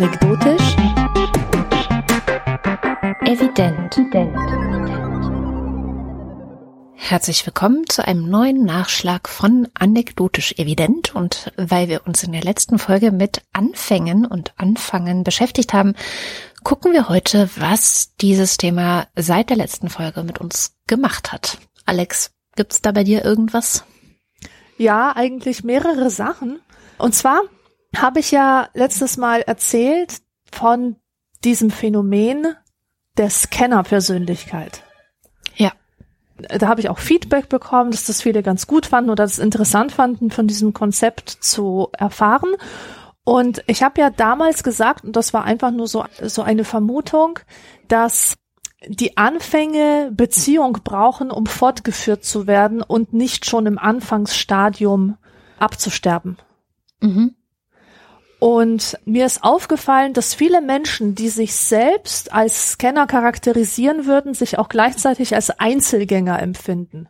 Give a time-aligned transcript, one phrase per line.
[0.00, 0.76] Anekdotisch.
[3.26, 3.96] Evident.
[6.94, 11.16] Herzlich willkommen zu einem neuen Nachschlag von Anekdotisch Evident.
[11.16, 15.94] Und weil wir uns in der letzten Folge mit Anfängen und Anfangen beschäftigt haben,
[16.62, 21.58] gucken wir heute, was dieses Thema seit der letzten Folge mit uns gemacht hat.
[21.86, 23.84] Alex, gibt's da bei dir irgendwas?
[24.76, 26.60] Ja, eigentlich mehrere Sachen.
[26.98, 27.40] Und zwar
[27.96, 30.20] habe ich ja letztes Mal erzählt
[30.52, 30.96] von
[31.44, 32.54] diesem Phänomen
[33.16, 34.82] der Scanner-Persönlichkeit.
[35.56, 35.72] Ja.
[36.36, 39.92] Da habe ich auch Feedback bekommen, dass das viele ganz gut fanden oder das interessant
[39.92, 42.54] fanden, von diesem Konzept zu erfahren.
[43.24, 47.40] Und ich habe ja damals gesagt, und das war einfach nur so, so eine Vermutung,
[47.88, 48.38] dass
[48.86, 55.16] die Anfänge Beziehung brauchen, um fortgeführt zu werden und nicht schon im Anfangsstadium
[55.58, 56.38] abzusterben.
[57.00, 57.34] Mhm.
[58.38, 64.58] Und mir ist aufgefallen, dass viele Menschen, die sich selbst als Scanner charakterisieren würden, sich
[64.58, 67.08] auch gleichzeitig als Einzelgänger empfinden.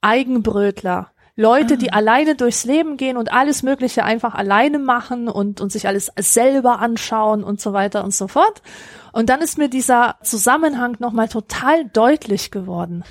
[0.00, 1.10] Eigenbrötler.
[1.34, 1.96] Leute, die ah.
[1.96, 6.80] alleine durchs Leben gehen und alles Mögliche einfach alleine machen und, und sich alles selber
[6.80, 8.62] anschauen und so weiter und so fort.
[9.12, 13.04] Und dann ist mir dieser Zusammenhang nochmal total deutlich geworden.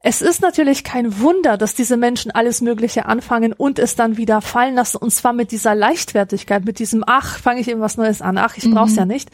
[0.00, 4.40] Es ist natürlich kein Wunder, dass diese Menschen alles Mögliche anfangen und es dann wieder
[4.40, 8.22] fallen lassen, und zwar mit dieser Leichtfertigkeit, mit diesem, ach, fange ich eben was Neues
[8.22, 8.74] an, ach, ich mhm.
[8.74, 9.30] brauch's ja nicht.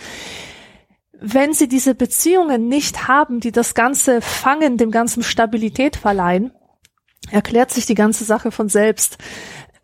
[1.12, 6.50] Wenn sie diese Beziehungen nicht haben, die das Ganze fangen, dem Ganzen Stabilität verleihen,
[7.30, 9.18] erklärt sich die ganze Sache von selbst.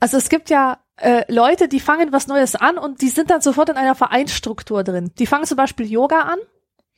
[0.01, 3.43] Also es gibt ja äh, Leute, die fangen was Neues an und die sind dann
[3.43, 5.13] sofort in einer Vereinsstruktur drin.
[5.19, 6.39] Die fangen zum Beispiel Yoga an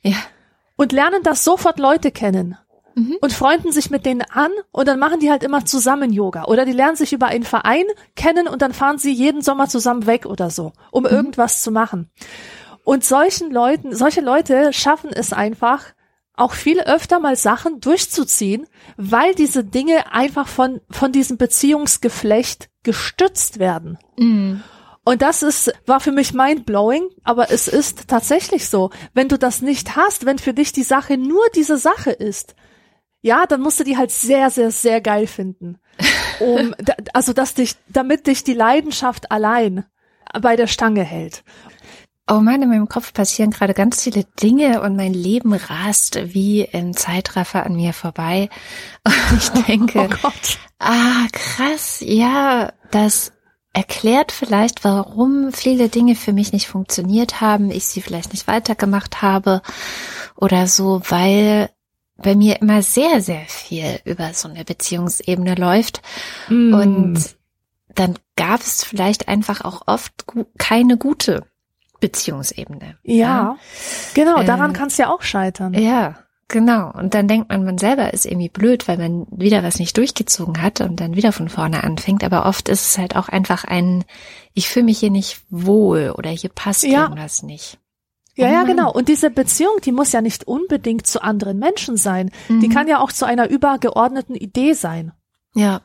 [0.01, 0.17] ja.
[0.77, 2.57] und lernen das sofort Leute kennen
[2.95, 3.17] mhm.
[3.21, 6.65] und freunden sich mit denen an und dann machen die halt immer zusammen Yoga oder
[6.65, 10.25] die lernen sich über einen Verein kennen und dann fahren sie jeden Sommer zusammen weg
[10.25, 11.09] oder so, um mhm.
[11.09, 12.09] irgendwas zu machen.
[12.83, 15.93] Und solchen Leuten, solche Leute schaffen es einfach,
[16.35, 18.67] auch viel öfter mal Sachen durchzuziehen,
[18.97, 23.99] weil diese Dinge einfach von, von diesem Beziehungsgeflecht gestützt werden.
[24.17, 24.55] Mm.
[25.05, 28.89] Und das ist, war für mich mindblowing, aber es ist tatsächlich so.
[29.13, 32.55] Wenn du das nicht hast, wenn für dich die Sache nur diese Sache ist,
[33.23, 35.79] ja, dann musst du die halt sehr, sehr, sehr geil finden.
[36.39, 36.75] Um,
[37.13, 39.85] also, dass dich, damit dich die Leidenschaft allein
[40.39, 41.43] bei der Stange hält.
[42.29, 46.61] Oh Mann, in meinem Kopf passieren gerade ganz viele Dinge und mein Leben rast wie
[46.61, 48.49] im Zeitraffer an mir vorbei.
[49.05, 50.29] Und ich denke, oh
[50.79, 53.33] ah, krass, ja, das
[53.73, 59.21] erklärt vielleicht, warum viele Dinge für mich nicht funktioniert haben, ich sie vielleicht nicht weitergemacht
[59.21, 59.61] habe
[60.35, 61.69] oder so, weil
[62.17, 66.01] bei mir immer sehr, sehr viel über so eine Beziehungsebene läuft.
[66.47, 66.73] Mm.
[66.73, 67.35] Und
[67.95, 71.43] dann gab es vielleicht einfach auch oft gu keine gute
[71.99, 72.97] Beziehungsebene.
[73.03, 73.57] Ja, ja.
[74.13, 75.73] genau, daran kann es ja auch scheitern.
[75.73, 76.91] Ja, genau.
[76.91, 80.61] Und dann denkt man, man selber ist irgendwie blöd, weil man wieder was nicht durchgezogen
[80.61, 82.23] hat und dann wieder von vorne anfängt.
[82.23, 84.03] Aber oft ist es halt auch einfach ein,
[84.53, 87.03] ich fühle mich hier nicht wohl oder hier passt ja.
[87.03, 87.79] irgendwas nicht.
[88.35, 88.91] Ja, ja, oh genau.
[88.91, 92.31] Und diese Beziehung, die muss ja nicht unbedingt zu anderen Menschen sein.
[92.49, 92.61] Mhm.
[92.61, 95.11] Die kann ja auch zu einer übergeordneten Idee sein.
[95.53, 95.81] Ja.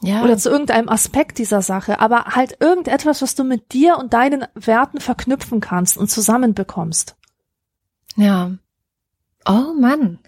[0.00, 0.22] Ja.
[0.22, 4.44] Oder zu irgendeinem Aspekt dieser Sache, aber halt irgendetwas, was du mit dir und deinen
[4.54, 7.16] Werten verknüpfen kannst und zusammenbekommst.
[8.14, 8.52] Ja.
[9.48, 10.18] Oh Mann.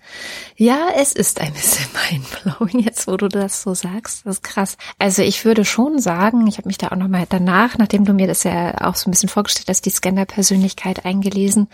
[0.57, 4.25] Ja, es ist ein bisschen mindblowing jetzt, wo du das so sagst.
[4.25, 4.79] Das ist krass.
[4.99, 8.27] Also ich würde schon sagen, ich habe mich da auch nochmal danach, nachdem du mir
[8.27, 11.69] das ja auch so ein bisschen vorgestellt hast, die Scanner-Persönlichkeit eingelesen.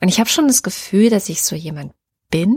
[0.00, 1.92] Und ich habe schon das Gefühl, dass ich so jemand
[2.30, 2.56] bin,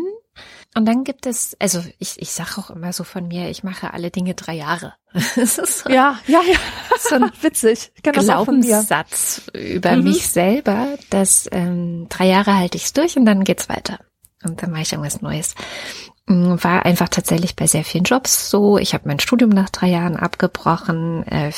[0.74, 3.94] und dann gibt es, also ich, ich sage auch immer so von mir, ich mache
[3.94, 4.94] alle Dinge drei Jahre.
[5.36, 6.58] So, ja, ja, ja.
[6.98, 7.92] So ein witzig.
[7.94, 10.06] Ich Glaubenssatz über mhm.
[10.06, 14.00] mich selber, dass ähm, drei Jahre halte ich es durch und dann geht's weiter.
[14.44, 15.56] Und dann mache ich irgendwas Neues.
[16.28, 18.78] Mm, war einfach tatsächlich bei sehr vielen Jobs so.
[18.78, 21.26] Ich habe mein Studium nach drei Jahren abgebrochen.
[21.28, 21.52] Äh,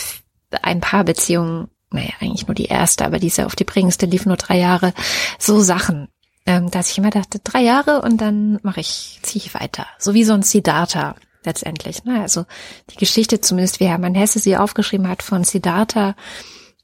[0.62, 4.36] ein paar Beziehungen naja, eigentlich nur die erste, aber diese auf die prägendste lief nur
[4.36, 4.94] drei Jahre.
[5.38, 6.08] So Sachen
[6.46, 9.88] ähm, dass ich immer dachte, drei Jahre und dann mache ich, ziehe ich weiter.
[9.98, 11.16] So wie so ein Siddhartha
[11.46, 12.04] letztendlich.
[12.04, 12.22] Ne?
[12.22, 12.46] Also
[12.90, 16.16] die Geschichte, zumindest wie Hermann Hesse sie aufgeschrieben hat von Siddhartha,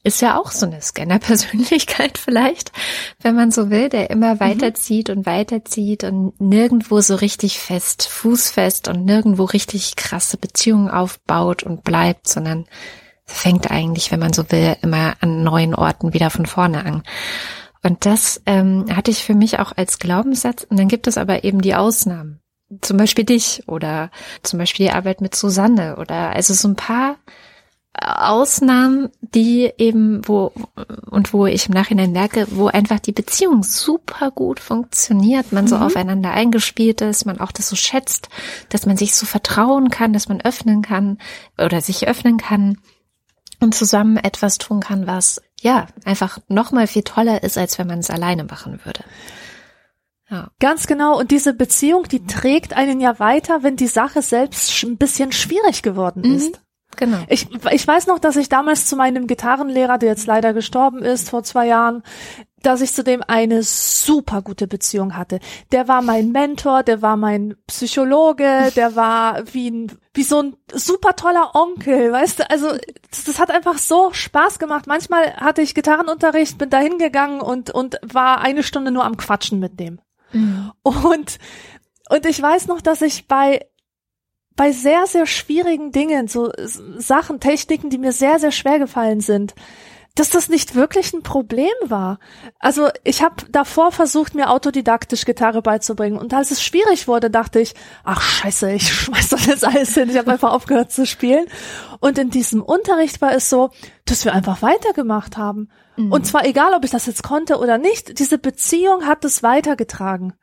[0.04, 2.72] ist ja auch so eine Scanner-Persönlichkeit vielleicht,
[3.22, 4.40] wenn man so will, der immer mhm.
[4.40, 11.63] weiterzieht und weiterzieht und nirgendwo so richtig fest, fußfest und nirgendwo richtig krasse Beziehungen aufbaut
[11.63, 12.66] und bleibt, sondern
[13.25, 17.04] fängt eigentlich, wenn man so will, immer an neuen Orten wieder von vorne an.
[17.84, 20.63] Und das ähm, hatte ich für mich auch als Glaubenssatz.
[20.63, 22.42] Und dann gibt es aber eben die Ausnahmen.
[22.81, 24.12] Zum Beispiel dich oder
[24.44, 27.18] zum Beispiel die Arbeit mit Susanne oder also so ein paar
[27.94, 30.53] Ausnahmen, die eben, wo,
[31.09, 35.75] und wo ich im Nachhinein merke, wo einfach die Beziehung super gut funktioniert, man so
[35.77, 35.83] mhm.
[35.83, 38.30] aufeinander eingespielt ist, man auch das so schätzt,
[38.69, 41.18] dass man sich so vertrauen kann, dass man öffnen kann
[41.57, 42.77] oder sich öffnen kann
[43.59, 47.88] und zusammen etwas tun kann, was ja einfach noch mal viel toller ist, als wenn
[47.88, 49.03] man es alleine machen würde.
[50.30, 50.51] Ja.
[50.59, 51.19] Ganz genau.
[51.19, 55.81] Und diese Beziehung, die trägt einen ja weiter, wenn die Sache selbst ein bisschen schwierig
[55.81, 56.51] geworden mhm.
[57.00, 57.19] Genau.
[57.30, 61.30] Ich, ich weiß noch, dass ich damals zu meinem Gitarrenlehrer, der jetzt leider gestorben ist
[61.30, 62.04] vor zwei Jahren,
[62.62, 65.40] dass ich zu dem eine super gute Beziehung hatte.
[65.72, 70.57] Der war mein Mentor, der war mein Psychologe, der war wie ein, wie so ein
[70.74, 72.50] super toller Onkel, weißt du?
[72.50, 72.68] Also,
[73.12, 74.86] das, das hat einfach so Spaß gemacht.
[74.86, 79.60] Manchmal hatte ich Gitarrenunterricht, bin da hingegangen und, und war eine Stunde nur am Quatschen
[79.60, 80.02] mit dem.
[80.34, 80.74] Mhm.
[80.84, 81.40] Und,
[82.10, 83.66] und ich weiß noch, dass ich bei
[84.59, 86.51] bei sehr, sehr schwierigen Dingen, so
[86.97, 89.56] Sachen, Techniken, die mir sehr, sehr schwer gefallen sind,
[90.15, 92.19] dass das nicht wirklich ein Problem war.
[92.59, 96.19] Also ich habe davor versucht, mir autodidaktisch Gitarre beizubringen.
[96.19, 97.73] Und als es schwierig wurde, dachte ich,
[98.03, 100.09] ach scheiße, ich schmeiß das jetzt alles hin.
[100.09, 101.45] Ich habe einfach aufgehört zu spielen.
[102.01, 103.69] Und in diesem Unterricht war es so,
[104.03, 105.69] dass wir einfach weitergemacht haben.
[105.95, 106.11] Mhm.
[106.11, 110.33] Und zwar egal, ob ich das jetzt konnte oder nicht, diese Beziehung hat es weitergetragen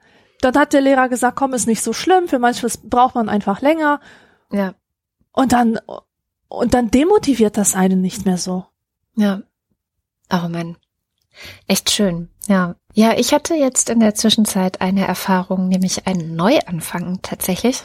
[0.41, 3.61] dann hat der Lehrer gesagt, komm, ist nicht so schlimm, für manches braucht man einfach
[3.61, 4.01] länger.
[4.53, 4.75] Ja.
[5.33, 5.79] Und dann,
[6.49, 8.67] und dann demotiviert das einen nicht mehr so.
[9.17, 9.43] Ja.
[10.31, 10.77] Oh man.
[11.67, 12.29] Echt schön.
[12.47, 12.77] Ja.
[12.95, 17.85] Ja, ich hatte jetzt in der Zwischenzeit eine Erfahrung, nämlich einen Neuanfang tatsächlich.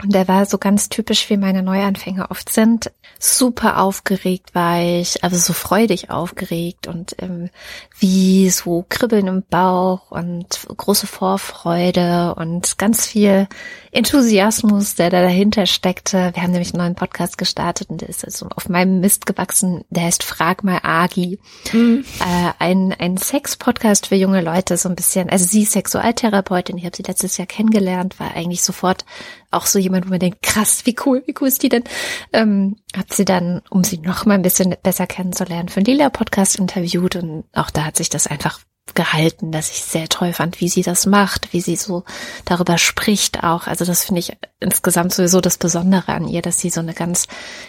[0.00, 2.92] Und der war so ganz typisch, wie meine Neuanfänge oft sind.
[3.18, 7.50] Super aufgeregt war ich, also so freudig aufgeregt und ähm,
[7.98, 13.48] wie so Kribbeln im Bauch und große Vorfreude und ganz viel
[13.90, 16.30] Enthusiasmus, der da dahinter steckte.
[16.34, 19.84] Wir haben nämlich einen neuen Podcast gestartet und der ist also auf meinem Mist gewachsen.
[19.90, 21.38] Der heißt Frag mal Agi.
[21.72, 22.04] Mhm.
[22.20, 25.30] Äh, ein, ein Sex-Podcast für junge Leute, so ein bisschen.
[25.30, 29.04] Also sie ist Sexualtherapeutin, ich habe sie letztes Jahr kennengelernt, war eigentlich sofort
[29.50, 31.84] auch so jemand, wo man denkt, krass, wie cool, wie cool ist die denn?
[32.32, 36.56] Ähm, hat sie dann, um sie noch mal ein bisschen besser kennenzulernen, für den Lila-Podcast
[36.58, 38.60] interviewt und auch da hat sich das einfach
[38.94, 42.04] gehalten, dass ich sehr toll fand, wie sie das macht, wie sie so
[42.44, 43.66] darüber spricht auch.
[43.66, 47.26] Also das finde ich insgesamt sowieso das Besondere an ihr, dass sie so eine ganz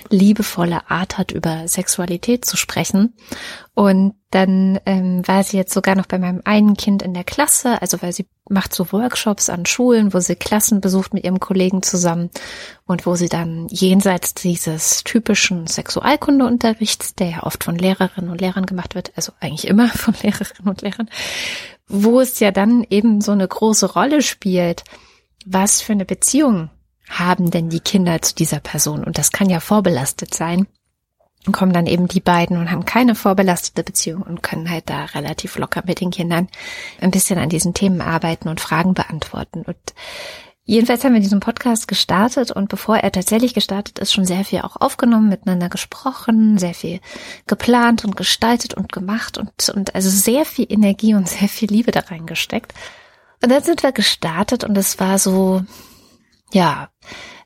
[0.10, 3.16] liebevolle Art hat, über Sexualität zu sprechen.
[3.74, 7.82] Und dann ähm, war sie jetzt sogar noch bei meinem einen Kind in der Klasse,
[7.82, 11.82] also weil sie macht so Workshops an Schulen, wo sie Klassen besucht mit ihrem Kollegen
[11.82, 12.30] zusammen
[12.86, 18.66] und wo sie dann jenseits dieses typischen Sexualkundeunterrichts, der ja oft von Lehrerinnen und Lehrern
[18.66, 21.10] gemacht wird, also eigentlich immer von Lehrerinnen und Lehrern,
[21.88, 24.84] wo es ja dann eben so eine große Rolle spielt,
[25.46, 26.70] was für eine Beziehung
[27.10, 29.04] haben denn die Kinder zu dieser Person?
[29.04, 30.68] Und das kann ja vorbelastet sein.
[31.52, 35.58] Kommen dann eben die beiden und haben keine vorbelastete Beziehung und können halt da relativ
[35.58, 36.50] locker mit den Kindern
[37.00, 39.62] ein bisschen an diesen Themen arbeiten und Fragen beantworten.
[39.62, 39.78] Und
[40.66, 44.62] jedenfalls haben wir diesen Podcast gestartet und bevor er tatsächlich gestartet ist, schon sehr viel
[44.62, 47.00] auch aufgenommen, miteinander gesprochen, sehr viel
[47.48, 51.92] geplant und gestaltet und gemacht und, und also sehr viel Energie und sehr viel Liebe
[51.92, 52.74] da reingesteckt.
[53.42, 55.64] Und dann sind wir gestartet und es war so,
[56.52, 56.90] ja,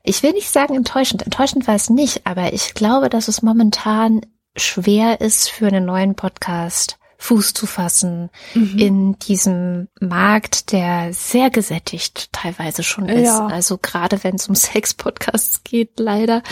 [0.04, 1.22] ich will nicht sagen enttäuschend.
[1.22, 4.20] Enttäuschend war es nicht, aber ich glaube, dass es momentan
[4.54, 8.78] schwer ist für einen neuen Podcast Fuß zu fassen mhm.
[8.78, 13.24] in diesem Markt, der sehr gesättigt teilweise schon ist.
[13.24, 13.46] Ja.
[13.46, 16.42] Also gerade wenn es um Sex-Podcasts geht, leider.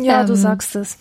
[0.00, 0.98] Ja, ähm, du sagst es.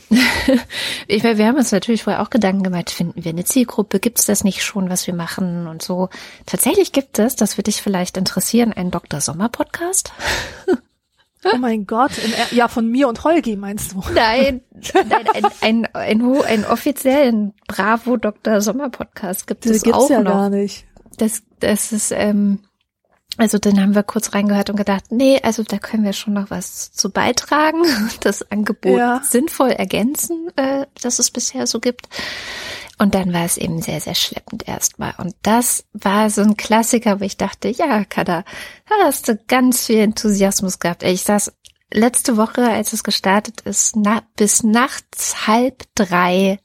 [1.08, 4.26] ich, wir haben uns natürlich vorher auch Gedanken gemacht, finden wir eine Zielgruppe, gibt es
[4.26, 6.10] das nicht schon, was wir machen und so.
[6.46, 9.22] Tatsächlich gibt es, das würde dich vielleicht interessieren, einen Dr.
[9.22, 10.14] Sommer Podcast.
[11.54, 14.04] Oh mein Gott, in, ja, von mir und Holgi meinst du?
[14.14, 14.62] Nein,
[14.94, 18.62] nein ein, ein, ein, ein offiziellen Bravo Dr.
[18.62, 20.32] Sommer Podcast gibt es gibt's auch ja noch.
[20.32, 20.86] gar nicht.
[21.18, 22.60] Das, das ist, ähm,
[23.38, 26.50] also dann haben wir kurz reingehört und gedacht, nee, also da können wir schon noch
[26.50, 27.84] was zu beitragen,
[28.22, 29.22] das Angebot ja.
[29.24, 32.08] sinnvoll ergänzen, äh, das es bisher so gibt.
[32.98, 35.14] Und dann war es eben sehr, sehr schleppend erstmal.
[35.18, 38.44] Und das war so ein Klassiker, wo ich dachte, ja, Kada,
[38.88, 41.04] da hast du ganz viel Enthusiasmus gehabt.
[41.04, 41.52] Ich saß
[41.92, 46.60] letzte Woche, als es gestartet ist, na, bis nachts halb drei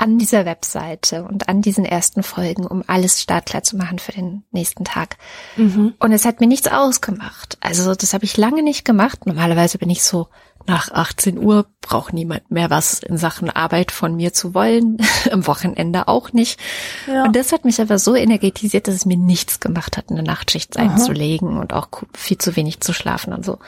[0.00, 4.44] an dieser Webseite und an diesen ersten Folgen, um alles startklar zu machen für den
[4.50, 5.18] nächsten Tag.
[5.56, 5.92] Mhm.
[5.98, 7.58] Und es hat mir nichts ausgemacht.
[7.60, 9.26] Also das habe ich lange nicht gemacht.
[9.26, 10.28] Normalerweise bin ich so
[10.66, 14.98] nach 18 Uhr braucht niemand mehr was in Sachen Arbeit von mir zu wollen,
[15.30, 16.60] am Wochenende auch nicht.
[17.06, 17.24] Ja.
[17.24, 20.76] Und das hat mich aber so energetisiert, dass es mir nichts gemacht hat, eine Nachtschicht
[20.76, 20.84] Aha.
[20.84, 23.58] einzulegen und auch viel zu wenig zu schlafen und so.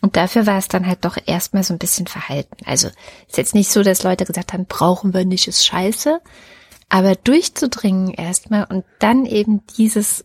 [0.00, 2.56] Und dafür war es dann halt doch erstmal so ein bisschen verhalten.
[2.64, 2.88] Also
[3.26, 6.20] ist jetzt nicht so, dass Leute gesagt haben, brauchen wir nicht, ist scheiße.
[6.88, 10.24] Aber durchzudringen erstmal und dann eben dieses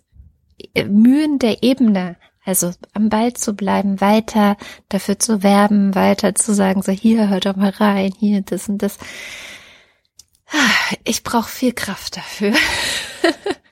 [0.74, 4.58] äh, Mühen der Ebene, also am Ball zu bleiben, weiter
[4.90, 8.82] dafür zu werben, weiter zu sagen, so hier, hört doch mal rein, hier, das und
[8.82, 8.98] das.
[11.04, 12.54] Ich brauche viel Kraft dafür.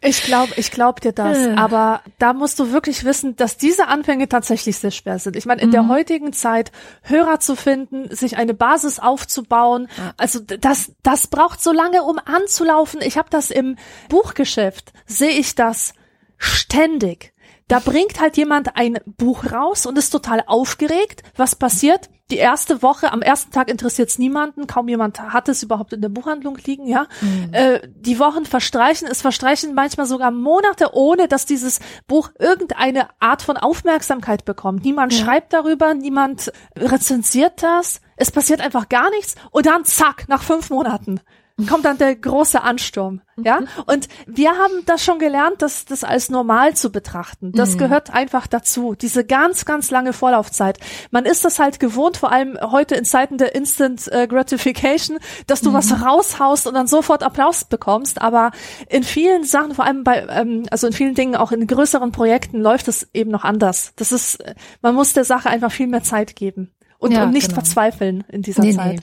[0.03, 1.37] Ich glaube, ich glaube dir das.
[1.55, 5.35] Aber da musst du wirklich wissen, dass diese Anfänge tatsächlich sehr schwer sind.
[5.35, 5.73] Ich meine, in mhm.
[5.73, 6.71] der heutigen Zeit
[7.03, 10.13] Hörer zu finden, sich eine Basis aufzubauen, ja.
[10.17, 12.99] also das, das braucht so lange, um anzulaufen.
[13.03, 13.77] Ich habe das im
[14.09, 15.93] Buchgeschäft, sehe ich das
[16.39, 17.33] ständig.
[17.71, 21.23] Da bringt halt jemand ein Buch raus und ist total aufgeregt.
[21.37, 22.09] Was passiert?
[22.29, 26.01] Die erste Woche, am ersten Tag interessiert es niemanden, kaum jemand hat es überhaupt in
[26.01, 27.07] der Buchhandlung liegen, ja.
[27.21, 27.53] Mhm.
[27.53, 33.41] Äh, die Wochen verstreichen, es verstreichen manchmal sogar Monate, ohne dass dieses Buch irgendeine Art
[33.41, 34.83] von Aufmerksamkeit bekommt.
[34.83, 35.23] Niemand ja.
[35.23, 38.01] schreibt darüber, niemand rezensiert das.
[38.17, 41.21] Es passiert einfach gar nichts und dann zack, nach fünf Monaten
[41.67, 43.61] kommt dann der große Ansturm, ja?
[43.61, 43.67] Mhm.
[43.85, 47.51] Und wir haben das schon gelernt, das, das als normal zu betrachten.
[47.51, 47.79] Das mhm.
[47.79, 48.95] gehört einfach dazu.
[48.95, 50.79] Diese ganz, ganz lange Vorlaufzeit.
[51.11, 55.17] Man ist das halt gewohnt, vor allem heute in Zeiten der Instant äh, Gratification,
[55.47, 55.75] dass du mhm.
[55.75, 58.21] was raushaust und dann sofort Applaus bekommst.
[58.21, 58.51] Aber
[58.89, 62.61] in vielen Sachen, vor allem bei, ähm, also in vielen Dingen, auch in größeren Projekten,
[62.61, 63.93] läuft es eben noch anders.
[63.95, 64.43] Das ist,
[64.81, 66.71] man muss der Sache einfach viel mehr Zeit geben.
[66.97, 67.61] Und, ja, und nicht genau.
[67.61, 68.97] verzweifeln in dieser nee, Zeit.
[68.97, 69.01] Nee.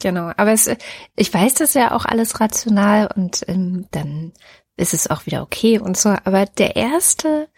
[0.00, 0.70] Genau, aber es,
[1.16, 4.32] ich weiß das ja auch alles rational und ähm, dann
[4.76, 6.14] ist es auch wieder okay und so.
[6.24, 7.48] Aber der erste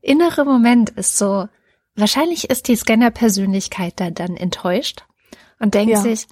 [0.00, 1.48] innere Moment ist so,
[1.94, 5.04] wahrscheinlich ist die Scanner-Persönlichkeit da dann enttäuscht
[5.60, 6.00] und denkt ja.
[6.00, 6.26] sich,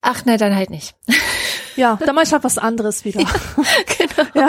[0.00, 0.94] ach na, dann halt nicht.
[1.76, 3.20] Ja, dann mach ich halt was anderes wieder.
[3.20, 3.28] Ja,
[3.98, 4.28] genau.
[4.34, 4.48] Ja.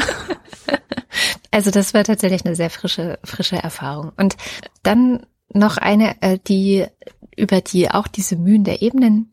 [1.52, 4.12] Also das war tatsächlich eine sehr frische, frische Erfahrung.
[4.18, 4.36] Und
[4.84, 6.86] dann noch eine, äh, die
[7.38, 9.32] über die auch diese Mühen der Ebenen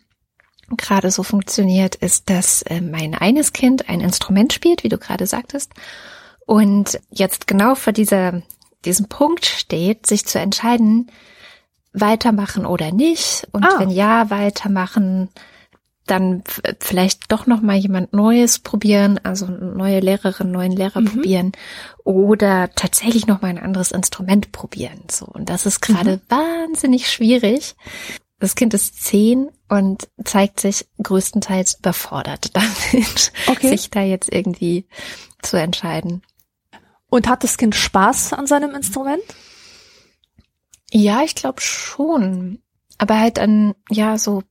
[0.78, 5.26] gerade so funktioniert, ist, dass äh, mein eines Kind ein Instrument spielt, wie du gerade
[5.26, 5.72] sagtest,
[6.46, 8.42] und jetzt genau vor dieser,
[8.84, 11.10] diesem Punkt steht, sich zu entscheiden,
[11.92, 13.46] weitermachen oder nicht.
[13.52, 13.78] Und ah.
[13.78, 15.28] wenn ja, weitermachen,
[16.06, 16.42] dann
[16.80, 21.06] vielleicht doch noch mal jemand Neues probieren, also neue Lehrerin, neuen Lehrer mhm.
[21.06, 21.52] probieren
[22.02, 25.04] oder tatsächlich noch mal ein anderes Instrument probieren.
[25.10, 26.20] So und das ist gerade mhm.
[26.28, 27.76] wahnsinnig schwierig,
[28.42, 33.68] das Kind ist zehn und zeigt sich größtenteils überfordert damit, okay.
[33.68, 34.88] sich da jetzt irgendwie
[35.42, 36.22] zu entscheiden.
[37.08, 39.22] Und hat das Kind Spaß an seinem Instrument?
[40.90, 42.60] Ja, ich glaube schon.
[42.98, 44.42] Aber halt an, ja, so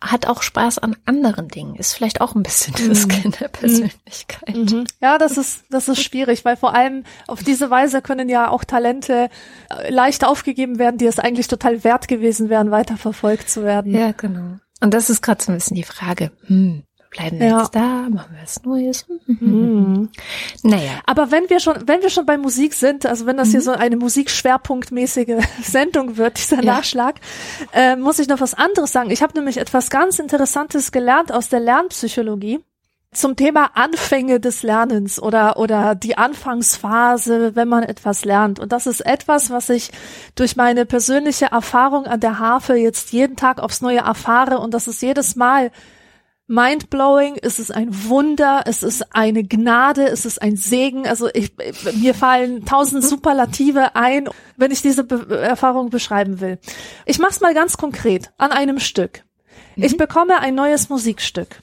[0.00, 3.08] hat auch Spaß an anderen Dingen, ist vielleicht auch ein bisschen das mhm.
[3.08, 4.56] Kind der Persönlichkeit.
[4.56, 4.84] Mhm.
[5.00, 8.64] Ja, das ist, das ist schwierig, weil vor allem auf diese Weise können ja auch
[8.64, 9.28] Talente
[9.70, 13.92] äh, leicht aufgegeben werden, die es eigentlich total wert gewesen wären, weiterverfolgt zu werden.
[13.92, 14.58] Ja, genau.
[14.80, 16.84] Und das ist gerade so ein bisschen die Frage, hm,
[17.18, 17.58] bleiben wir ja.
[17.58, 19.06] jetzt da, machen wir was Neues.
[19.26, 20.08] Mhm.
[20.62, 21.00] Naja.
[21.06, 23.52] Aber wenn wir schon, wenn wir schon bei Musik sind, also wenn das mhm.
[23.52, 26.74] hier so eine musikschwerpunktmäßige Sendung wird, dieser ja.
[26.74, 27.16] Nachschlag,
[27.72, 29.10] äh, muss ich noch was anderes sagen.
[29.10, 32.60] Ich habe nämlich etwas ganz Interessantes gelernt aus der Lernpsychologie
[33.10, 38.60] zum Thema Anfänge des Lernens oder, oder die Anfangsphase, wenn man etwas lernt.
[38.60, 39.90] Und das ist etwas, was ich
[40.34, 44.58] durch meine persönliche Erfahrung an der Harfe jetzt jeden Tag aufs Neue erfahre.
[44.58, 45.70] Und das ist jedes Mal
[46.48, 51.06] mindblowing, es ist ein Wunder, es ist eine Gnade, es ist ein Segen.
[51.06, 51.52] Also ich,
[51.94, 56.58] mir fallen tausend Superlative ein, wenn ich diese Be Erfahrung beschreiben will.
[57.04, 59.24] Ich mach's mal ganz konkret an einem Stück.
[59.76, 59.84] Mhm.
[59.84, 61.60] Ich bekomme ein neues Musikstück.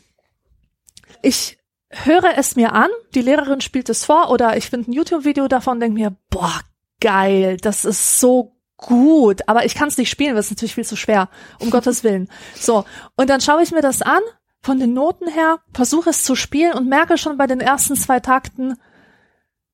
[1.24, 1.58] Ich
[1.90, 5.80] höre es mir an, die Lehrerin spielt es vor oder ich finde ein YouTube-Video davon,
[5.80, 6.62] denke mir, boah,
[7.00, 10.76] geil, das ist so gut, aber ich kann es nicht spielen, weil es ist natürlich
[10.76, 12.30] viel zu schwer, um Gottes Willen.
[12.56, 14.22] So, und dann schaue ich mir das an
[14.66, 18.20] von den Noten her, versuche es zu spielen und merke schon bei den ersten zwei
[18.20, 18.74] Takten,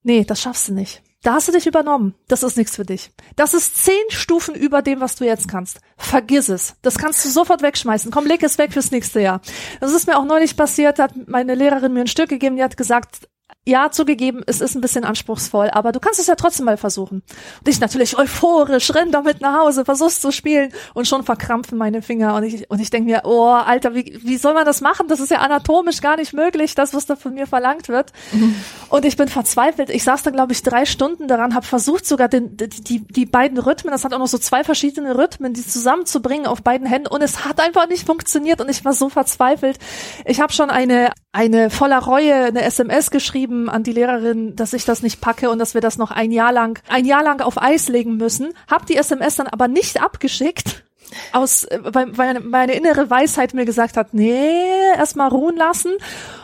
[0.04, 1.02] nee, das schaffst du nicht.
[1.24, 2.14] Da hast du dich übernommen.
[2.28, 3.12] Das ist nichts für dich.
[3.38, 5.80] Das ist zehn Stufen über dem, was du jetzt kannst.
[5.96, 6.76] Vergiss es.
[6.82, 8.12] Das kannst du sofort wegschmeißen.
[8.12, 9.40] Komm, leg es weg fürs nächste Jahr.
[9.80, 12.76] Das ist mir auch neulich passiert, hat meine Lehrerin mir ein Stück gegeben, die hat
[12.76, 13.30] gesagt,
[13.64, 17.22] ja, zugegeben, es ist ein bisschen anspruchsvoll, aber du kannst es ja trotzdem mal versuchen.
[17.60, 22.02] Und ich natürlich euphorisch, renn damit nach Hause, versuch's zu spielen und schon verkrampfen meine
[22.02, 25.08] Finger und ich, und ich denke mir, oh, Alter, wie, wie soll man das machen?
[25.08, 28.12] Das ist ja anatomisch gar nicht möglich, das, was da von mir verlangt wird.
[28.32, 28.56] Mhm.
[28.90, 29.92] Und ich bin verzweifelt.
[29.92, 33.26] Ich saß da, glaube ich, drei Stunden daran, habe versucht sogar den, die, die, die
[33.28, 37.10] beiden Rhythmen, das hat auch noch so zwei verschiedene Rhythmen, die zusammenzubringen auf beiden Händen
[37.10, 39.78] und es hat einfach nicht funktioniert und ich war so verzweifelt.
[40.26, 44.84] Ich habe schon eine, eine voller Reue, eine SMS geschrieben, an die Lehrerin, dass ich
[44.84, 47.62] das nicht packe und dass wir das noch ein Jahr lang, ein Jahr lang auf
[47.62, 48.54] Eis legen müssen.
[48.70, 50.84] Hab die SMS dann aber nicht abgeschickt
[51.32, 55.92] aus, weil, weil meine innere Weisheit mir gesagt hat, nee, erstmal ruhen lassen.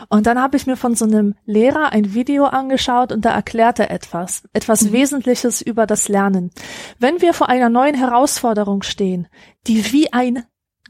[0.08, 3.90] Und dann habe ich mir von so einem Lehrer ein Video angeschaut und da erklärte
[3.90, 4.92] etwas, etwas mhm.
[4.92, 6.50] Wesentliches über das Lernen.
[6.98, 9.28] Wenn wir vor einer neuen Herausforderung stehen,
[9.66, 10.44] die wie ein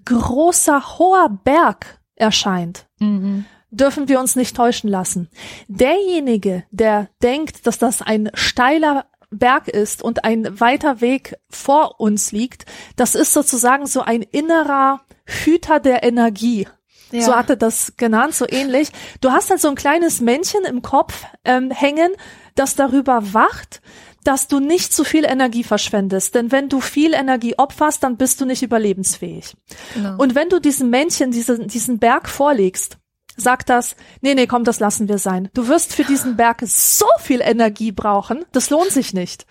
[0.04, 5.28] großer, hoher Berg erscheint, mhm dürfen wir uns nicht täuschen lassen.
[5.68, 12.32] Derjenige, der denkt, dass das ein steiler Berg ist und ein weiter Weg vor uns
[12.32, 12.64] liegt,
[12.96, 16.66] das ist sozusagen so ein innerer Hüter der Energie.
[17.10, 17.22] Ja.
[17.22, 18.90] So hatte das genannt, so ähnlich.
[19.20, 22.12] Du hast halt so ein kleines Männchen im Kopf ähm, hängen,
[22.54, 23.80] das darüber wacht,
[24.24, 26.34] dass du nicht zu viel Energie verschwendest.
[26.34, 29.56] Denn wenn du viel Energie opferst, dann bist du nicht überlebensfähig.
[29.94, 30.16] Genau.
[30.18, 32.98] Und wenn du diesem Männchen diesen, diesen Berg vorlegst,
[33.38, 35.48] sagt das, nee, nee, komm, das lassen wir sein.
[35.54, 39.46] Du wirst für diesen Berg so viel Energie brauchen, das lohnt sich nicht.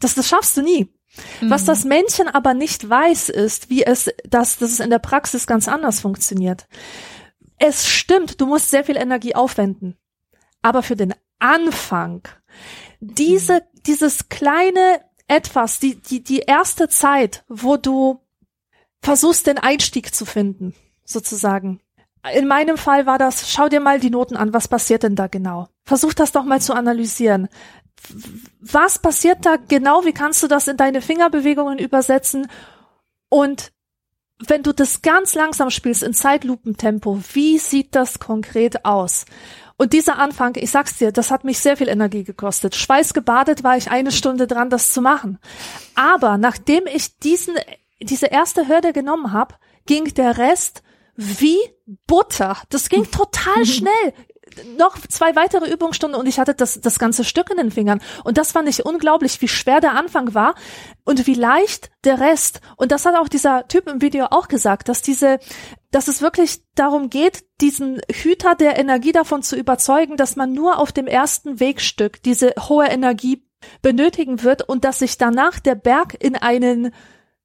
[0.00, 0.88] Das, das schaffst du nie.
[1.40, 1.50] Mhm.
[1.50, 5.46] Was das Männchen aber nicht weiß, ist, wie es, dass, dass es in der Praxis
[5.46, 6.66] ganz anders funktioniert.
[7.58, 9.96] Es stimmt, du musst sehr viel Energie aufwenden.
[10.62, 12.22] Aber für den Anfang,
[13.00, 13.82] diese, mhm.
[13.86, 18.20] dieses kleine etwas, die, die, die erste Zeit, wo du
[19.00, 21.80] versuchst, den Einstieg zu finden, sozusagen,
[22.30, 25.26] in meinem Fall war das, schau dir mal die Noten an, was passiert denn da
[25.26, 25.68] genau?
[25.84, 27.48] Versuch das doch mal zu analysieren.
[28.60, 30.04] Was passiert da genau?
[30.04, 32.48] Wie kannst du das in deine Fingerbewegungen übersetzen?
[33.28, 33.72] Und
[34.38, 39.24] wenn du das ganz langsam spielst in Zeitlupentempo, wie sieht das konkret aus?
[39.76, 42.76] Und dieser Anfang, ich sag's dir, das hat mich sehr viel Energie gekostet.
[42.76, 45.38] Schweißgebadet war ich eine Stunde dran, das zu machen.
[45.94, 47.56] Aber nachdem ich diesen,
[48.00, 50.82] diese erste Hürde genommen habe, ging der Rest
[51.16, 51.58] wie
[52.06, 52.56] Butter.
[52.70, 54.12] Das ging total schnell.
[54.76, 58.02] Noch zwei weitere Übungsstunden und ich hatte das, das ganze Stück in den Fingern.
[58.22, 60.54] Und das fand ich unglaublich, wie schwer der Anfang war
[61.04, 62.60] und wie leicht der Rest.
[62.76, 65.38] Und das hat auch dieser Typ im Video auch gesagt, dass diese,
[65.90, 70.78] dass es wirklich darum geht, diesen Hüter der Energie davon zu überzeugen, dass man nur
[70.78, 73.46] auf dem ersten Wegstück diese hohe Energie
[73.80, 76.92] benötigen wird und dass sich danach der Berg in einen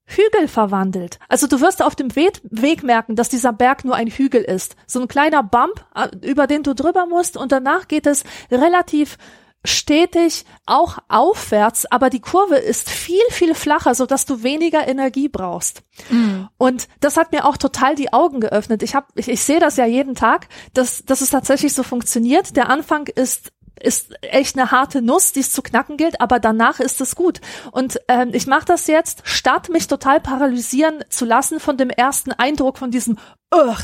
[0.08, 1.20] Hügel verwandelt.
[1.28, 4.76] Also du wirst auf dem Weg merken, dass dieser Berg nur ein Hügel ist.
[4.88, 9.18] So ein kleiner Bump, äh, über den du drüber musst und danach geht es relativ
[9.66, 15.28] stetig auch aufwärts, aber die Kurve ist viel, viel flacher, so dass du weniger Energie
[15.28, 15.84] brauchst.
[16.10, 16.46] Mm.
[16.58, 18.82] Und das hat mir auch total die Augen geöffnet.
[18.82, 22.56] Ich habe, ich, ich sehe das ja jeden Tag, dass, dass es tatsächlich so funktioniert.
[22.56, 26.80] Der Anfang ist ist echt eine harte Nuss, die es zu knacken gilt, aber danach
[26.80, 27.42] ist es gut.
[27.72, 32.32] Und ähm, ich mache das jetzt, statt mich total paralysieren zu lassen von dem ersten
[32.32, 33.18] Eindruck von diesem,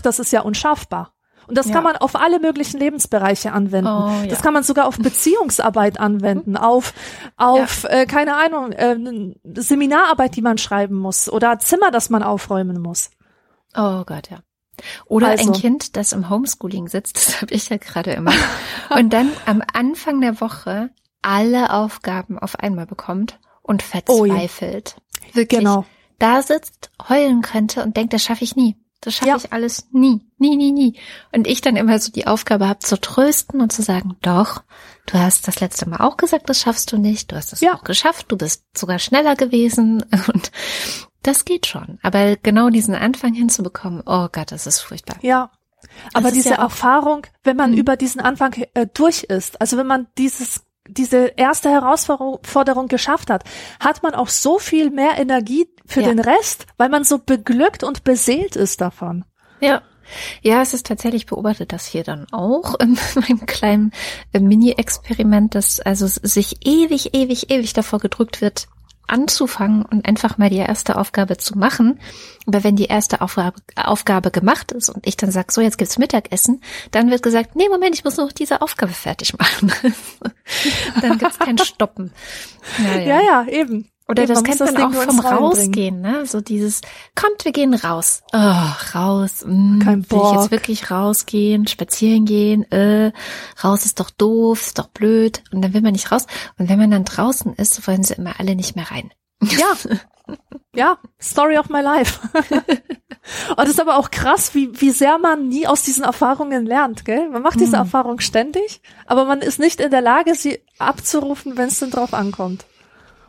[0.04, 1.14] das ist ja unschaffbar.
[1.48, 1.74] Und das ja.
[1.74, 3.90] kann man auf alle möglichen Lebensbereiche anwenden.
[3.90, 4.28] Oh, ja.
[4.28, 6.94] Das kann man sogar auf Beziehungsarbeit anwenden, auf,
[7.36, 7.90] auf ja.
[7.90, 8.96] äh, keine Ahnung, äh,
[9.60, 13.12] Seminararbeit, die man schreiben muss oder Zimmer, das man aufräumen muss.
[13.76, 14.40] Oh Gott, ja.
[15.06, 15.52] Oder also.
[15.52, 18.34] ein Kind, das im Homeschooling sitzt, das habe ich ja gerade immer,
[18.90, 20.90] und dann am Anfang der Woche
[21.22, 24.96] alle Aufgaben auf einmal bekommt und verzweifelt.
[24.98, 25.60] Oh, Wirklich.
[25.60, 25.86] Genau.
[26.20, 28.78] Da sitzt, heulen könnte und denkt, das schaffe ich nie.
[29.04, 29.36] Das schaffe ja.
[29.36, 30.98] ich alles nie, nie, nie, nie.
[31.34, 34.64] Und ich dann immer so die Aufgabe habe zu trösten und zu sagen, doch,
[35.08, 37.32] du hast das letzte Mal auch gesagt, das schaffst du nicht.
[37.32, 37.74] Du hast es ja.
[37.74, 38.28] auch geschafft.
[38.32, 40.06] Du bist sogar schneller gewesen.
[40.34, 40.52] Und
[41.24, 42.00] das geht schon.
[42.02, 45.18] Aber genau diesen Anfang hinzubekommen, oh Gott, das ist furchtbar.
[45.22, 45.52] Ja.
[46.14, 47.78] Aber diese ja Erfahrung, wenn man mhm.
[47.78, 53.46] über diesen Anfang äh, durch ist, also wenn man dieses diese erste Herausforderung geschafft hat,
[53.80, 56.10] hat man auch so viel mehr Energie für ja.
[56.10, 59.24] den Rest, weil man so beglückt und beseelt ist davon.
[59.62, 59.82] Ja.
[60.42, 63.92] Ja, es ist tatsächlich beobachtet das hier dann auch in meinem kleinen
[64.34, 68.68] äh, Mini-Experiment, dass also sich ewig, ewig, ewig davor gedrückt wird,
[69.14, 72.00] anzufangen und einfach mal die erste Aufgabe zu machen.
[72.48, 76.00] Aber wenn die erste Aufgabe, Aufgabe gemacht ist und ich dann sage, so jetzt gibt's
[76.00, 79.72] Mittagessen, dann wird gesagt, nee, Moment, ich muss noch diese Aufgabe fertig machen.
[81.02, 82.12] dann gibt's kein Stoppen.
[82.80, 83.20] Naja.
[83.20, 83.90] Ja, ja, eben.
[84.14, 86.26] Oder das kennt man auch vom Rausgehen, ne?
[86.26, 86.82] So dieses,
[87.16, 88.24] kommt, wir gehen raus.
[88.34, 88.38] Oh,
[88.96, 89.44] raus.
[89.46, 90.24] Mh, Kein Bock.
[90.24, 93.12] Will ich jetzt wirklich rausgehen, spazieren gehen, äh,
[93.64, 95.44] raus ist doch doof, ist doch blöd.
[95.52, 96.28] Und dann will man nicht raus.
[96.58, 99.12] Und wenn man dann draußen ist, wollen sie immer alle nicht mehr rein.
[99.42, 99.74] Ja.
[100.76, 102.20] ja, Story of my life.
[103.50, 107.06] Und das ist aber auch krass, wie, wie sehr man nie aus diesen Erfahrungen lernt,
[107.06, 107.30] gell?
[107.30, 107.86] Man macht diese hm.
[107.86, 112.14] Erfahrung ständig, aber man ist nicht in der Lage, sie abzurufen, wenn es denn drauf
[112.14, 112.66] ankommt.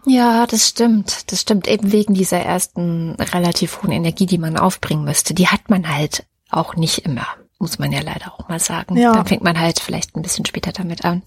[0.06, 1.32] Ja, das stimmt.
[1.32, 1.66] Das stimmt.
[1.68, 5.34] Eben wegen dieser ersten relativ hohen Energie, die man aufbringen müsste.
[5.34, 7.26] Die hat man halt auch nicht immer,
[7.58, 8.96] muss man ja leider auch mal sagen.
[8.96, 9.12] Ja.
[9.12, 11.22] Dann fängt man halt vielleicht ein bisschen später damit an.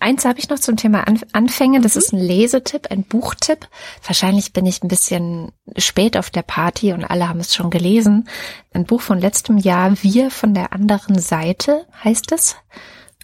[0.00, 1.80] Eins habe ich noch zum Thema Anfänge.
[1.80, 1.98] Das mhm.
[1.98, 3.68] ist ein Lesetipp, ein Buchtipp.
[4.04, 8.28] Wahrscheinlich bin ich ein bisschen spät auf der Party und alle haben es schon gelesen.
[8.72, 12.56] Ein Buch von letztem Jahr, Wir von der anderen Seite heißt es,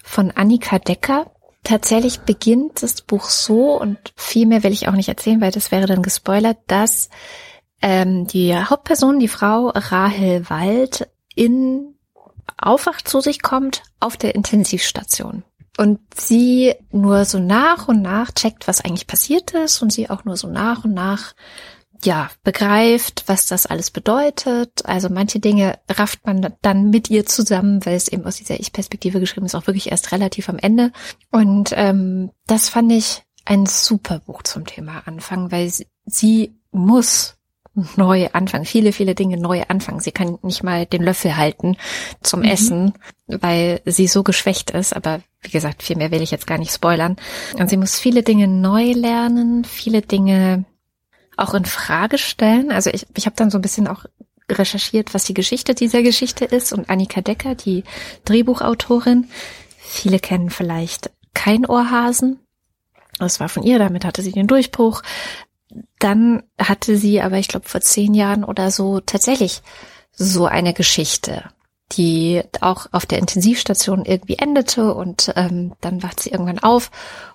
[0.03, 1.31] von Annika Decker
[1.71, 5.71] Tatsächlich beginnt das Buch so, und viel mehr will ich auch nicht erzählen, weil das
[5.71, 7.11] wäre dann gespoilert, dass
[7.81, 11.95] ähm, die Hauptperson, die Frau Rahel Wald, in
[12.59, 15.45] Aufwacht zu sich kommt auf der Intensivstation.
[15.79, 20.25] Und sie nur so nach und nach checkt, was eigentlich passiert ist und sie auch
[20.25, 21.37] nur so nach und nach
[22.05, 24.85] ja, begreift, was das alles bedeutet.
[24.85, 29.21] Also manche Dinge rafft man dann mit ihr zusammen, weil es eben aus dieser Ich-Perspektive
[29.21, 30.93] geschrieben ist, auch wirklich erst relativ am Ende.
[31.31, 37.37] Und ähm, das fand ich ein super Buch zum Thema Anfang, weil sie, sie muss
[37.97, 40.01] neu anfangen, viele, viele Dinge neu anfangen.
[40.01, 41.77] Sie kann nicht mal den Löffel halten
[42.23, 42.47] zum mhm.
[42.47, 42.93] Essen,
[43.27, 44.95] weil sie so geschwächt ist.
[44.95, 47.17] Aber wie gesagt, viel mehr will ich jetzt gar nicht spoilern.
[47.59, 50.65] Und sie muss viele Dinge neu lernen, viele Dinge
[51.40, 52.70] auch in Frage stellen.
[52.70, 54.05] Also ich, ich habe dann so ein bisschen auch
[54.50, 56.72] recherchiert, was die Geschichte dieser Geschichte ist.
[56.72, 57.85] Und Annika Decker, die
[58.24, 59.29] Drehbuchautorin,
[59.79, 62.40] viele kennen vielleicht kein Ohrhasen.
[63.18, 65.03] Das war von ihr, damit hatte sie den Durchbruch.
[65.98, 69.62] Dann hatte sie aber, ich glaube, vor zehn Jahren oder so tatsächlich
[70.12, 71.44] so eine Geschichte
[71.92, 76.90] die auch auf der Intensivstation irgendwie endete und ähm, dann wacht sie irgendwann auf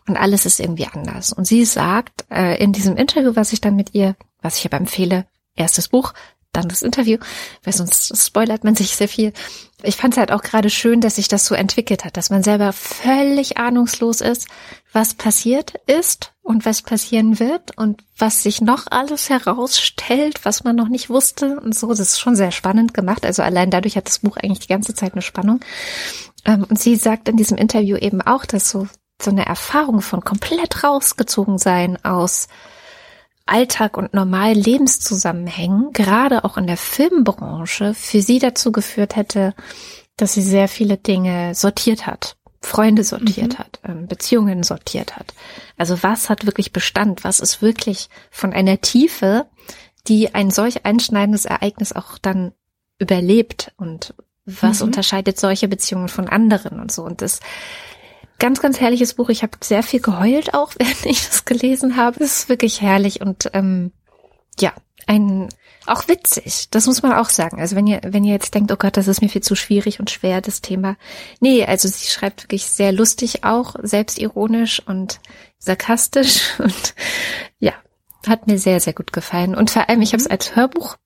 [0.08, 1.34] und alles ist irgendwie anders.
[1.34, 4.78] Und sie sagt äh, in diesem Interview, was ich dann mit ihr, was ich aber
[4.78, 6.14] empfehle, erstes Buch,
[6.56, 7.18] dann das Interview,
[7.64, 9.34] weil sonst spoilert man sich sehr viel.
[9.84, 12.44] Ich fand es halt auch gerade schön, dass sich das so entwickelt hat, dass man
[12.44, 14.48] selber völlig ahnungslos ist,
[14.94, 20.76] was passiert ist und was passieren wird und was sich noch alles herausstellt, was man
[20.76, 21.90] noch nicht wusste und so.
[21.90, 23.26] Das ist schon sehr spannend gemacht.
[23.26, 25.60] Also allein dadurch hat das Buch eigentlich die ganze Zeit eine Spannung.
[26.46, 28.88] Ähm, und sie sagt in diesem Interview eben auch, dass so,
[29.22, 32.48] so eine Erfahrung von komplett rausgezogen sein aus
[33.46, 39.54] Alltag und normalen Lebenszusammenhängen, gerade auch in der Filmbranche, für sie dazu geführt hätte,
[40.18, 43.58] dass sie sehr viele Dinge sortiert hat, Freunde sortiert mhm.
[43.60, 45.34] hat, ähm, Beziehungen sortiert hat.
[45.78, 47.24] Also was hat wirklich Bestand?
[47.24, 49.46] Was ist wirklich von einer Tiefe,
[50.08, 52.54] die ein solch einschneidendes Ereignis auch dann
[52.98, 54.14] überlebt und
[54.46, 54.88] was mhm.
[54.88, 57.04] unterscheidet solche Beziehungen von anderen und so.
[57.04, 57.40] Und das
[58.40, 59.30] Ganz, ganz herrliches Buch.
[59.30, 62.24] Ich habe sehr viel geheult auch, während ich das gelesen habe.
[62.24, 63.92] Es ist wirklich herrlich und ähm,
[64.60, 64.74] ja,
[65.08, 65.50] ein
[65.88, 66.70] auch witzig.
[66.72, 67.60] Das muss man auch sagen.
[67.60, 70.00] Also wenn ihr wenn ihr jetzt denkt, oh Gott, das ist mir viel zu schwierig
[70.00, 70.98] und schwer das Thema.
[71.40, 75.20] Nee, also sie schreibt wirklich sehr lustig auch, selbstironisch und
[75.60, 76.96] sarkastisch und
[77.60, 77.74] ja,
[78.28, 80.98] hat mir sehr sehr gut gefallen und vor allem ich habe es als Hörbuch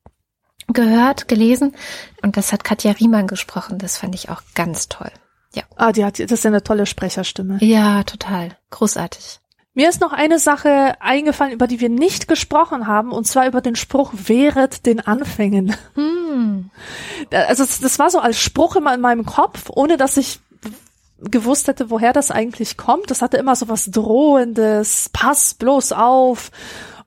[0.67, 1.75] gehört, gelesen
[2.21, 3.79] und das hat Katja Riemann gesprochen.
[3.79, 5.11] Das fand ich auch ganz toll.
[5.55, 5.63] Ja.
[5.75, 7.57] Ah, die hat, das ist ja eine tolle Sprecherstimme.
[7.61, 8.57] Ja, total.
[8.69, 9.39] Großartig.
[9.73, 13.61] Mir ist noch eine Sache eingefallen, über die wir nicht gesprochen haben, und zwar über
[13.61, 15.75] den Spruch wehret den Anfängen.
[15.93, 16.69] Hm.
[17.31, 20.39] Also das war so als Spruch immer in meinem Kopf, ohne dass ich
[21.21, 23.11] gewusst hätte, woher das eigentlich kommt.
[23.11, 26.51] Das hatte immer so was Drohendes, pass bloß auf.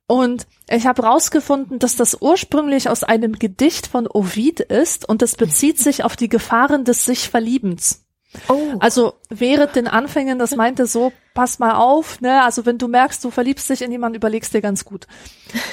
[0.07, 5.37] Und ich habe rausgefunden, dass das ursprünglich aus einem Gedicht von Ovid ist und es
[5.37, 8.05] bezieht sich auf die Gefahren des sich Verliebens.
[8.49, 8.77] Oh.
[8.81, 13.23] Also während den Anfängen, das meinte so, pass mal auf, ne, also wenn du merkst,
[13.25, 15.07] du verliebst dich in jemanden, überlegst dir ganz gut.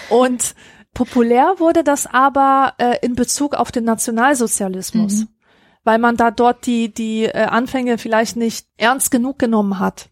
[0.10, 0.56] Und
[0.94, 5.28] populär wurde das aber äh, in Bezug auf den Nationalsozialismus, mhm.
[5.84, 10.10] weil man da dort die, die äh, Anfänge vielleicht nicht ernst genug genommen hat.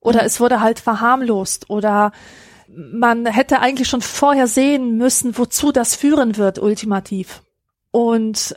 [0.00, 0.26] Oder mhm.
[0.26, 2.12] es wurde halt verharmlost oder
[2.76, 7.42] man hätte eigentlich schon vorher sehen müssen, wozu das führen wird, ultimativ.
[7.90, 8.56] Und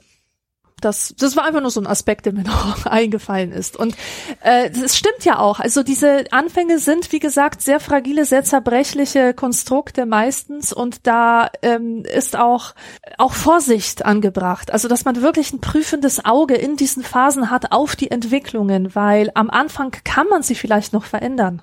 [0.82, 3.76] das, das war einfach nur so ein Aspekt, der mir noch eingefallen ist.
[3.78, 3.96] Und
[4.44, 5.60] äh, es stimmt ja auch.
[5.60, 10.74] Also diese Anfänge sind, wie gesagt, sehr fragile, sehr zerbrechliche Konstrukte meistens.
[10.74, 12.76] Und da ähm, ist auch,
[13.18, 14.72] auch Vorsicht angebracht.
[14.72, 19.32] Also dass man wirklich ein prüfendes Auge in diesen Phasen hat auf die Entwicklungen, weil
[19.34, 21.62] am Anfang kann man sie vielleicht noch verändern.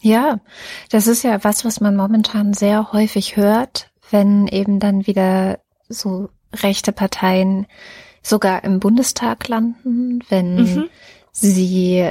[0.00, 0.38] Ja,
[0.90, 6.28] das ist ja was, was man momentan sehr häufig hört, wenn eben dann wieder so
[6.52, 7.66] rechte Parteien
[8.24, 10.88] sogar im Bundestag landen, wenn mhm.
[11.30, 12.08] sie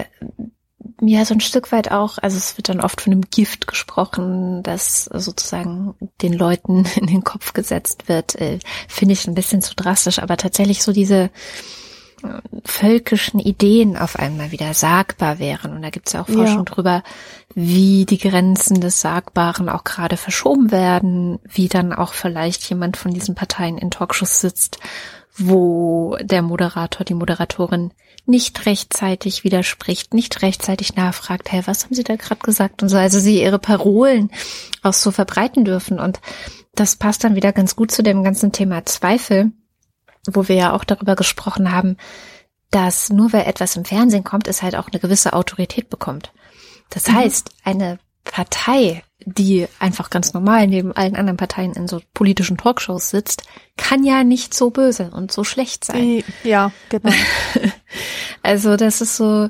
[1.02, 4.64] ja so ein Stück weit auch, also es wird dann oft von einem Gift gesprochen,
[4.64, 9.76] das sozusagen den Leuten in den Kopf gesetzt wird, äh, finde ich ein bisschen zu
[9.76, 11.30] drastisch, aber tatsächlich so diese
[12.64, 15.74] völkischen Ideen auf einmal wieder sagbar wären.
[15.74, 16.64] Und da gibt es ja auch Forschung ja.
[16.64, 17.04] drüber,
[17.54, 23.14] wie die Grenzen des Sagbaren auch gerade verschoben werden, wie dann auch vielleicht jemand von
[23.14, 24.80] diesen Parteien in Talkshows sitzt,
[25.36, 27.92] wo der Moderator, die Moderatorin
[28.26, 32.98] nicht rechtzeitig widerspricht, nicht rechtzeitig nachfragt, hey, was haben Sie da gerade gesagt und so,
[32.98, 34.32] also sie ihre Parolen
[34.82, 36.00] auch so verbreiten dürfen.
[36.00, 36.22] Und
[36.76, 39.52] das passt dann wieder ganz gut zu dem ganzen Thema Zweifel
[40.32, 41.98] wo wir ja auch darüber gesprochen haben,
[42.72, 46.32] dass nur wer etwas im Fernsehen kommt, es halt auch eine gewisse Autorität bekommt.
[46.90, 47.16] Das mhm.
[47.16, 53.10] heißt, eine Partei, die einfach ganz normal neben allen anderen Parteien in so politischen Talkshows
[53.10, 53.44] sitzt,
[53.78, 56.24] kann ja nicht so böse und so schlecht sein.
[56.44, 57.14] Ja, genau.
[58.44, 59.50] also das ist so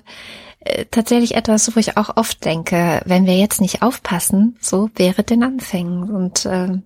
[0.60, 5.24] äh, tatsächlich etwas, wo ich auch oft denke, wenn wir jetzt nicht aufpassen, so wäre
[5.24, 6.10] den Anfängen.
[6.10, 6.80] Und äh,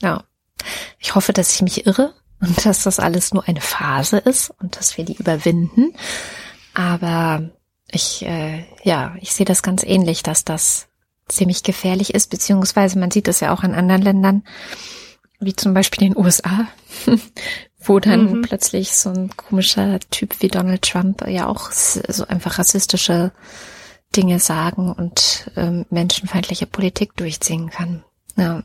[0.00, 0.24] ja,
[0.98, 4.76] ich hoffe, dass ich mich irre und dass das alles nur eine Phase ist und
[4.76, 5.94] dass wir die überwinden.
[6.74, 7.50] Aber
[7.90, 10.88] ich, äh, ja, ich sehe das ganz ähnlich, dass das
[11.34, 14.44] ziemlich gefährlich ist, beziehungsweise man sieht es ja auch in anderen Ländern,
[15.40, 16.68] wie zum Beispiel den USA,
[17.80, 18.42] wo dann mhm.
[18.42, 23.32] plötzlich so ein komischer Typ wie Donald Trump ja auch so einfach rassistische
[24.14, 28.04] Dinge sagen und ähm, menschenfeindliche Politik durchziehen kann.
[28.36, 28.62] Ja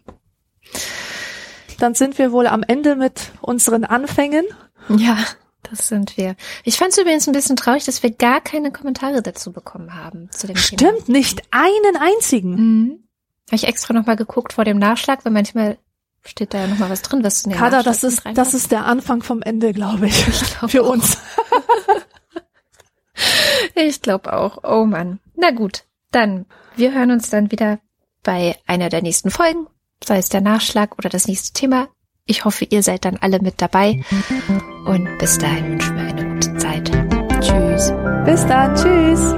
[1.80, 4.45] dann sind wir wohl am Ende mit unseren Anfängen.
[4.89, 5.17] Ja,
[5.69, 6.36] das sind wir.
[6.63, 10.30] Ich fand es übrigens ein bisschen traurig, dass wir gar keine Kommentare dazu bekommen haben.
[10.32, 10.95] Zu dem Stimmt, Thema.
[11.08, 12.56] nicht einen einzigen.
[12.56, 13.03] Mhm.
[13.47, 15.77] Habe ich extra nochmal geguckt vor dem Nachschlag, weil manchmal
[16.23, 19.23] steht da ja nochmal was drin, was du Kada, das ist, das ist der Anfang
[19.23, 20.27] vom Ende, glaube ich.
[20.27, 20.89] ich glaub Für auch.
[20.89, 21.17] uns.
[23.75, 24.63] ich glaube auch.
[24.63, 25.19] Oh Mann.
[25.36, 27.80] Na gut, dann, wir hören uns dann wieder
[28.23, 29.67] bei einer der nächsten Folgen
[30.03, 31.88] sei es der Nachschlag oder das nächste Thema.
[32.27, 34.03] Ich hoffe, ihr seid dann alle mit dabei.
[34.85, 36.91] Und bis dahin wünschen wir eine gute Zeit.
[37.39, 37.93] Tschüss.
[38.25, 38.75] Bis dann.
[38.75, 39.33] Tschüss.